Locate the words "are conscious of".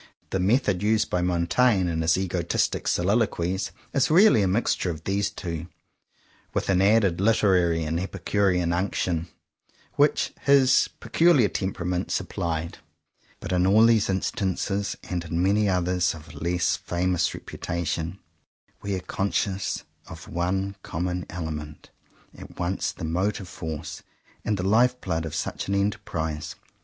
18.95-20.27